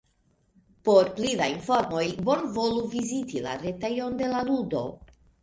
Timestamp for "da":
1.41-1.49